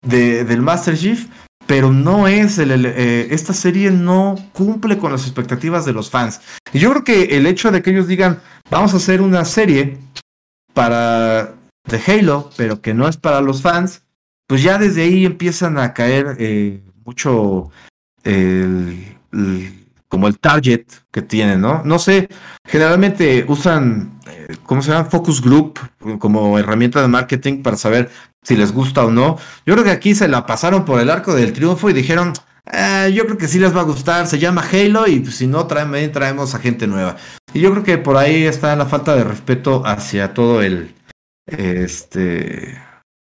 [0.05, 1.27] de, del Master Chief,
[1.67, 6.41] pero no es el, eh, esta serie no cumple con las expectativas de los fans.
[6.73, 9.99] Y yo creo que el hecho de que ellos digan, vamos a hacer una serie
[10.73, 11.53] para
[11.87, 14.01] de Halo, pero que no es para los fans,
[14.47, 17.69] pues ya desde ahí empiezan a caer eh, mucho
[20.09, 21.81] como el target que tienen, ¿no?
[21.83, 22.29] No sé,
[22.65, 25.09] generalmente usan, eh, ¿cómo se llama?
[25.09, 25.79] Focus Group
[26.19, 28.09] como herramienta de marketing para saber
[28.41, 29.37] si les gusta o no.
[29.65, 32.33] Yo creo que aquí se la pasaron por el arco del triunfo y dijeron,
[32.71, 35.47] eh, yo creo que sí les va a gustar, se llama Halo y pues, si
[35.47, 37.17] no, traemos, traemos a gente nueva.
[37.53, 40.95] Y yo creo que por ahí está la falta de respeto hacia todo el,
[41.47, 42.77] este,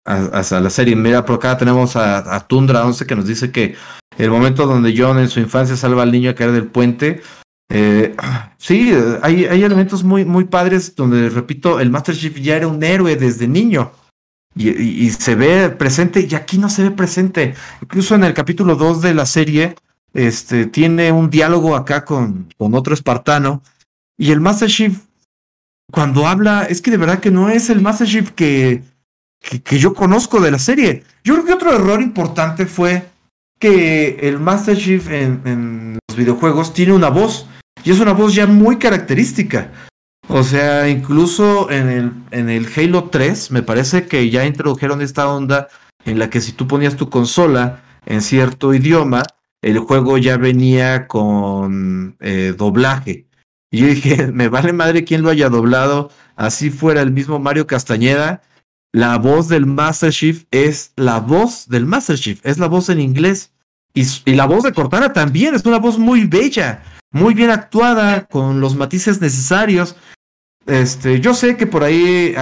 [0.05, 0.95] hacia la serie.
[0.95, 3.75] Mira, por acá tenemos a, Tundra 11 que nos dice que
[4.17, 7.21] el momento donde John en su infancia salva al niño a caer del puente.
[7.69, 8.15] Eh,
[8.57, 12.83] sí, hay, hay elementos muy, muy padres donde, repito, el Master Chief ya era un
[12.83, 13.91] héroe desde niño.
[14.53, 17.55] Y, se ve presente, y aquí no se ve presente.
[17.81, 19.75] Incluso en el capítulo 2 de la serie,
[20.13, 23.63] este, tiene un diálogo acá con, con otro espartano.
[24.17, 24.99] Y el Master Chief,
[25.89, 28.83] cuando habla, es que de verdad que no es el Master Chief que,
[29.41, 31.03] que, yo conozco de la serie.
[31.23, 33.09] Yo creo que otro error importante fue
[33.59, 37.47] que el Master Chief en, los videojuegos tiene una voz.
[37.83, 39.71] Y es una voz ya muy característica.
[40.27, 45.27] O sea, incluso en el, en el Halo 3 me parece que ya introdujeron esta
[45.27, 45.67] onda
[46.05, 49.23] en la que si tú ponías tu consola en cierto idioma,
[49.61, 53.27] el juego ya venía con eh, doblaje.
[53.71, 57.67] Y yo dije, me vale madre quién lo haya doblado, así fuera el mismo Mario
[57.67, 58.41] Castañeda,
[58.93, 62.99] la voz del Master Chief es la voz del Master Chief, es la voz en
[62.99, 63.51] inglés.
[63.93, 68.61] Y, la voz de Cortana también es una voz muy bella, muy bien actuada, con
[68.61, 69.95] los matices necesarios.
[70.65, 72.33] Este, yo sé que por ahí,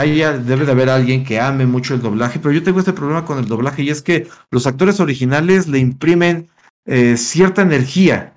[0.43, 3.39] debe de haber alguien que ame mucho el doblaje, pero yo tengo este problema con
[3.39, 6.49] el doblaje y es que los actores originales le imprimen
[6.85, 8.33] eh, cierta energía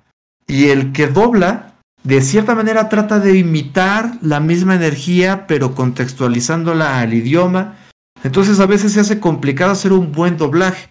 [0.47, 6.99] y el que dobla, de cierta manera trata de imitar la misma energía, pero contextualizándola
[6.99, 7.77] al idioma.
[8.23, 10.89] Entonces a veces se hace complicado hacer un buen doblaje.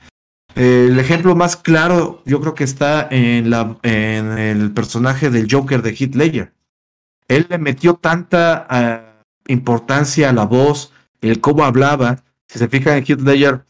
[0.54, 5.90] el ejemplo más claro yo creo que está en, la, el personaje del Joker de
[5.90, 6.52] Heath Ledger
[7.28, 12.22] él le metió tanta ah, importancia a la voz, el cómo hablaba.
[12.48, 13.64] Si se fijan en Heath Ledger,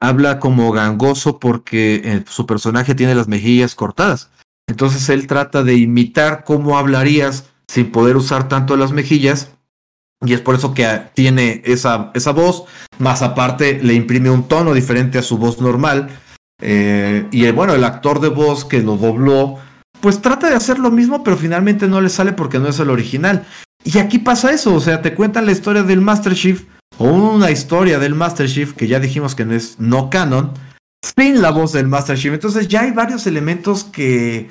[0.00, 4.30] habla como gangoso porque eh, su personaje tiene las mejillas cortadas.
[4.66, 9.52] Entonces él trata de imitar cómo hablarías sin poder usar tanto las mejillas.
[10.24, 12.64] Y es por eso que tiene esa, esa voz,
[12.98, 16.08] más aparte le imprime un tono diferente a su voz normal.
[16.60, 19.58] Eh, y bueno, el actor de voz que lo dobló
[20.02, 22.90] pues trata de hacer lo mismo, pero finalmente no le sale porque no es el
[22.90, 23.46] original.
[23.84, 26.64] Y aquí pasa eso, o sea, te cuentan la historia del Master Chief,
[26.98, 30.52] o una historia del Master Chief, que ya dijimos que no es no canon,
[31.16, 32.34] sin la voz del Master Chief.
[32.34, 34.50] Entonces ya hay varios elementos que,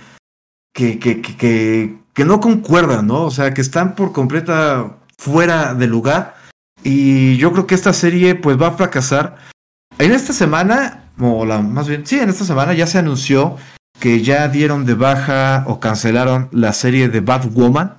[0.73, 3.25] que, que, que, que no concuerdan, ¿no?
[3.25, 6.35] O sea, que están por completa fuera de lugar.
[6.83, 9.35] Y yo creo que esta serie pues va a fracasar.
[9.99, 13.57] En esta semana, o la más bien, sí, en esta semana ya se anunció
[13.99, 17.97] que ya dieron de baja o cancelaron la serie de Batwoman,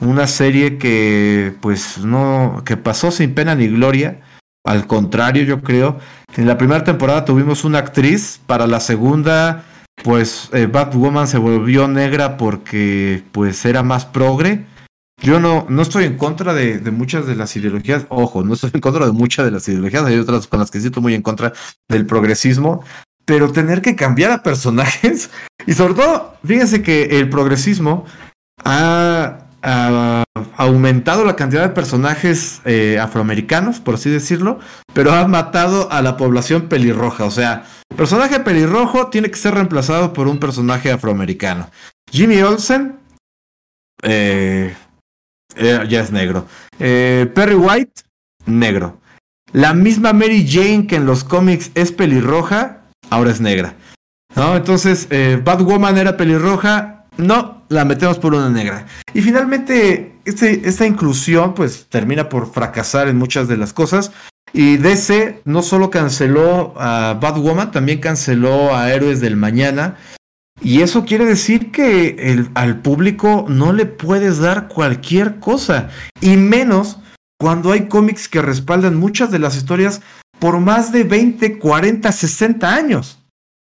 [0.00, 4.20] una serie que pues no que pasó sin pena ni gloria,
[4.64, 5.98] al contrario, yo creo.
[6.36, 9.64] En la primera temporada tuvimos una actriz, para la segunda
[10.04, 14.64] pues eh, Batwoman se volvió negra porque pues era más progre.
[15.22, 18.72] Yo no, no estoy en contra de, de, muchas de las ideologías, ojo, no estoy
[18.74, 21.22] en contra de muchas de las ideologías, hay otras con las que siento muy en
[21.22, 21.52] contra
[21.88, 22.84] del progresismo,
[23.24, 25.30] pero tener que cambiar a personajes,
[25.66, 28.04] y sobre todo, fíjense que el progresismo
[28.64, 30.24] ha, ha
[30.56, 34.58] aumentado la cantidad de personajes eh, afroamericanos, por así decirlo,
[34.92, 37.64] pero ha matado a la población pelirroja, o sea,
[37.96, 41.70] personaje pelirrojo tiene que ser reemplazado por un personaje afroamericano.
[42.10, 42.98] Jimmy Olsen,
[44.02, 44.74] eh,
[45.56, 46.46] eh, ya es negro.
[46.78, 48.02] Eh, Perry White,
[48.46, 48.98] negro.
[49.52, 53.74] La misma Mary Jane que en los cómics es pelirroja, ahora es negra.
[54.34, 58.86] Entonces, eh, Batwoman era pelirroja, no, la metemos por una negra.
[59.12, 64.12] Y finalmente, este, esta inclusión pues termina por fracasar en muchas de las cosas.
[64.54, 69.96] Y DC no solo canceló a Batwoman, también canceló a Héroes del Mañana.
[70.64, 75.90] Y eso quiere decir que el, al público no le puedes dar cualquier cosa.
[76.20, 76.98] Y menos
[77.38, 80.00] cuando hay cómics que respaldan muchas de las historias
[80.38, 83.18] por más de 20, 40, 60 años.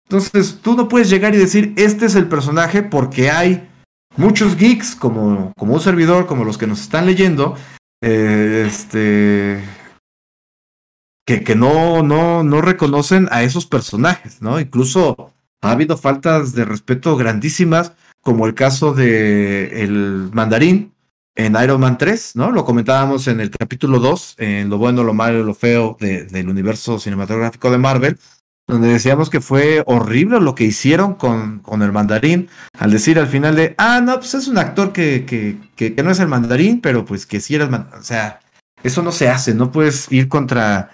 [0.08, 3.68] Entonces tú no puedes llegar y decir, este es el personaje porque hay
[4.16, 7.56] muchos geeks como, como un servidor, como los que nos están leyendo,
[8.02, 9.62] eh, este,
[11.26, 14.60] que, que no, no, no reconocen a esos personajes, ¿no?
[14.60, 20.92] Incluso ha habido faltas de respeto grandísimas, como el caso de el mandarín
[21.34, 22.50] en Iron Man 3, ¿no?
[22.50, 26.24] Lo comentábamos en el capítulo 2, en lo bueno, lo malo y lo feo de,
[26.24, 28.18] del universo cinematográfico de Marvel,
[28.66, 32.48] donde decíamos que fue horrible lo que hicieron con, con el mandarín,
[32.78, 36.02] al decir al final de, ah, no, pues es un actor que, que, que, que
[36.02, 38.00] no es el mandarín, pero pues que sí era el mandarín.
[38.00, 38.40] O sea,
[38.82, 40.90] eso no se hace, no puedes ir contra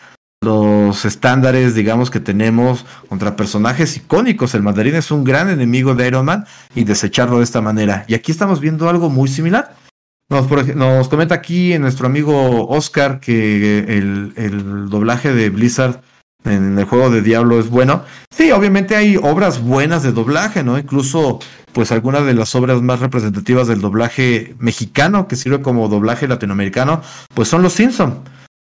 [0.47, 4.55] los estándares, digamos, que tenemos contra personajes icónicos.
[4.55, 8.05] El mandarín es un gran enemigo de Iron Man y desecharlo de esta manera.
[8.07, 9.75] Y aquí estamos viendo algo muy similar.
[10.31, 16.01] Nos, nos comenta aquí nuestro amigo Oscar que el, el, doblaje de Blizzard
[16.45, 18.05] en el juego de Diablo es bueno.
[18.31, 20.79] Sí, obviamente hay obras buenas de doblaje, ¿no?
[20.79, 21.41] Incluso,
[21.73, 27.03] pues algunas de las obras más representativas del doblaje mexicano, que sirve como doblaje latinoamericano,
[27.35, 28.23] pues son Los Simpson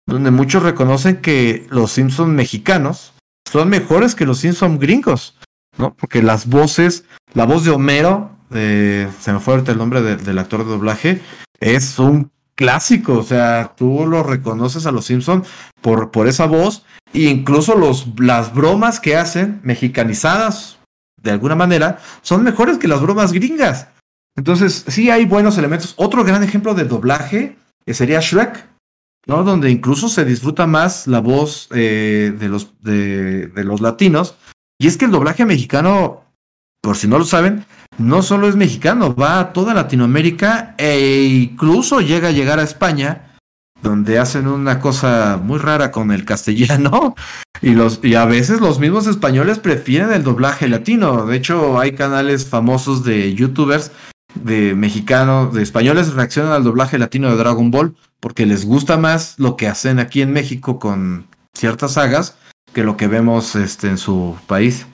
[0.09, 3.13] donde muchos reconocen que los Simpsons mexicanos
[3.51, 5.37] son mejores que los Simpsons gringos,
[5.77, 5.95] ¿no?
[5.95, 7.05] Porque las voces,
[7.35, 10.71] la voz de Homero, eh, se me fue ahorita el nombre de, del actor de
[10.71, 11.21] doblaje,
[11.61, 15.47] es un clásico, o sea, tú lo reconoces a los Simpsons
[15.81, 20.79] por, por esa voz, e incluso los, las bromas que hacen, mexicanizadas
[21.23, 23.89] de alguna manera, son mejores que las bromas gringas.
[24.37, 25.95] Entonces, sí hay buenos elementos.
[25.97, 27.57] Otro gran ejemplo de doblaje
[27.87, 28.67] eh, sería Shrek.
[29.29, 34.37] Donde incluso se disfruta más la voz eh, de, los, de, los latinos.
[34.81, 36.25] Y es que el doblaje mexicano,
[36.81, 37.67] por si no lo saben,
[37.99, 43.37] no solo es mexicano, va a toda Latinoamérica e incluso llega a llegar a España,
[43.83, 47.15] donde hacen una cosa muy rara con el castellano.
[47.61, 51.27] Y, los, y a veces los mismos españoles prefieren el doblaje latino.
[51.27, 53.91] De hecho, hay canales famosos de youtubers
[54.37, 59.39] de mexicanos, de españoles reaccionan al doblaje latino de Dragon Ball porque les gusta más
[59.39, 62.37] lo que hacen aquí en México con ciertas sagas
[62.73, 64.87] que lo que vemos este, en su país.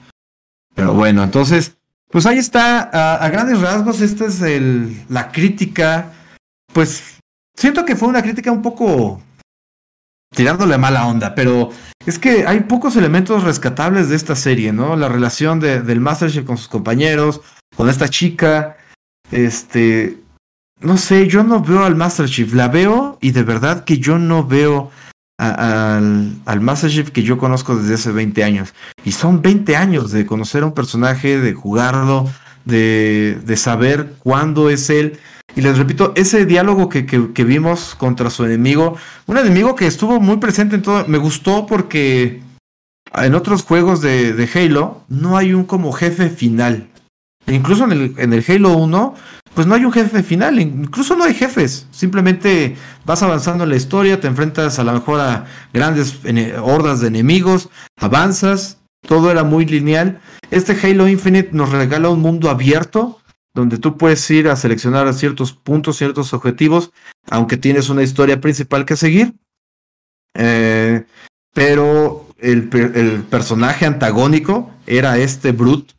[0.73, 1.77] Pero bueno, entonces,
[2.09, 6.13] pues ahí está, a, grandes rasgos, esta es el, la crítica,
[6.73, 7.19] pues
[7.55, 9.21] siento que fue una crítica un poco
[10.35, 11.69] tirándole mala onda, pero
[12.05, 14.95] es que hay pocos elementos rescatables de esta serie, ¿no?
[14.95, 17.41] La relación de, del Masterchef con sus compañeros,
[17.75, 18.77] con esta chica,
[19.31, 20.17] este,
[20.81, 24.19] no sé, yo no veo al Master Chief, la veo y de verdad que yo
[24.19, 24.91] no veo
[25.37, 28.73] al, al Master Chief que yo conozco desde hace 20 años.
[29.03, 32.29] Y son 20 años de conocer a un personaje, de jugarlo,
[32.65, 35.19] de, de saber cuándo es él.
[35.55, 39.87] Y les repito, ese diálogo que, que, que, vimos contra su enemigo, un enemigo que
[39.87, 42.41] estuvo muy presente en todo, me gustó porque
[43.13, 46.89] en otros juegos de, de Halo no hay un como jefe final.
[47.47, 49.15] incluso en el, en el Halo 1,
[49.55, 52.75] pues no hay un jefe final, incluso no hay jefes, simplemente
[53.05, 56.19] vas avanzando en la historia, te enfrentas a lo mejor a grandes
[56.61, 60.19] hordas de enemigos, avanzas, todo era muy lineal.
[60.51, 63.21] Este Halo Infinite nos regala un mundo abierto
[63.53, 66.91] donde tú puedes ir a seleccionar ciertos puntos, ciertos objetivos,
[67.29, 69.33] aunque tienes una historia principal que seguir.
[70.33, 71.05] Eh,
[71.53, 75.94] pero el, el, personaje antagónico era este Brute,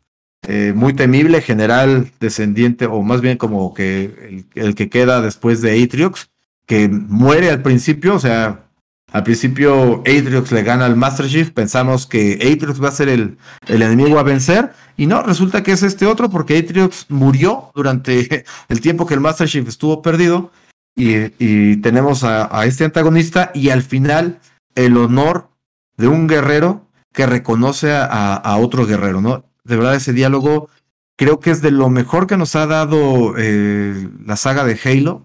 [0.49, 5.83] eh, muy temible, general descendiente, o más bien como que el, que queda después de
[5.83, 6.29] Atriox,
[6.65, 8.63] que muere al principio, o sea,
[9.11, 13.37] al principio Atriox le gana al Master Chief, pensamos que Atriox va a ser el,
[13.67, 18.45] el, enemigo a vencer, y no, resulta que es este otro porque Atriox murió durante
[18.69, 20.51] el tiempo que el Master Chief estuvo perdido,
[20.95, 24.39] y, tenemos a, este antagonista, y al final
[24.75, 25.49] el honor
[25.97, 29.43] de un guerrero que reconoce a, otro guerrero, ¿no?
[29.67, 30.69] De verdad, ese diálogo
[31.17, 35.23] creo que es de lo mejor que nos ha dado eh, la saga de Halo.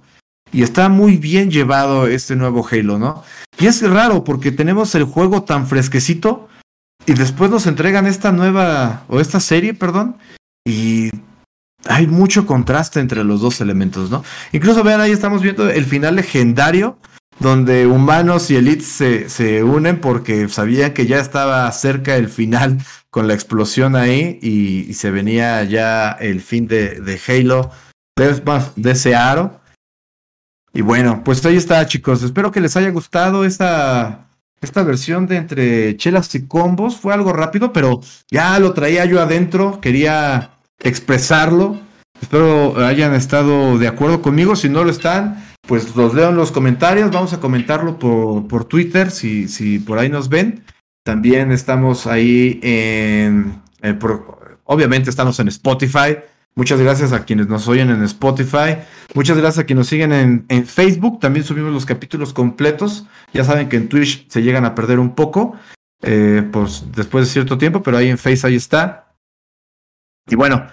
[0.53, 3.25] Y está muy bien llevado este nuevo Halo, ¿no?
[3.59, 6.49] Y es raro porque tenemos el juego tan fresquecito
[7.07, 10.17] y después nos entregan esta nueva, o esta serie, perdón,
[10.65, 11.11] y
[11.87, 14.25] hay mucho contraste entre los dos elementos, ¿no?
[14.53, 16.99] Incluso vean, ahí estamos viendo el final legendario
[17.39, 22.79] donde humanos y elites se, se, unen porque sabían que ya estaba cerca el final
[23.13, 27.71] con la explosión ahí y, se venía ya el fin de, Halo,
[28.17, 28.43] de,
[28.75, 29.61] de ese aro.
[30.73, 34.29] Y bueno, pues ahí está chicos, espero que les haya gustado esta,
[34.63, 36.97] esta versión de entre chelas y combos.
[36.97, 38.01] Fue algo rápido, pero
[38.31, 41.79] ya lo traía yo adentro, quería expresarlo.
[42.19, 46.51] Espero hayan estado de acuerdo conmigo, si no lo están pues los leo en los
[46.51, 50.65] comentarios, vamos a comentarlo por, por Twitter, si, si por ahí nos ven.
[51.05, 53.61] También estamos ahí en,
[54.65, 56.19] obviamente estamos en Spotify.
[56.55, 58.77] Muchas gracias a quienes nos oyen en Spotify.
[59.15, 60.13] Muchas gracias a quienes nos siguen
[60.49, 61.19] en, Facebook.
[61.19, 63.07] También subimos los capítulos completos.
[63.33, 65.57] Ya saben que en Twitch se llegan a perder un poco,
[66.03, 69.15] eh, pues después de cierto tiempo, pero ahí en Face ahí está.
[70.29, 70.67] Y bueno,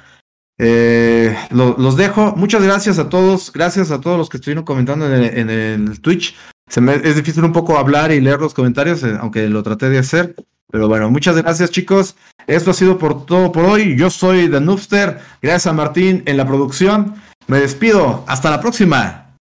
[0.59, 2.35] eh, los dejo.
[2.35, 3.51] Muchas gracias a todos.
[3.53, 6.35] Gracias a todos los que estuvieron comentando en el, Twitch.
[6.69, 9.89] Se me, es difícil un poco hablar y leer los comentarios, eh, aunque lo traté
[9.89, 10.35] de hacer.
[10.71, 12.15] Pero bueno, muchas gracias chicos.
[12.47, 13.97] Esto ha sido por todo por hoy.
[13.97, 15.19] Yo soy The Noobster.
[15.41, 17.15] Gracias a Martín en la producción.
[17.47, 18.23] Me despido.
[18.27, 19.35] Hasta la próxima.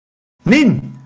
[0.45, 0.98] Nin.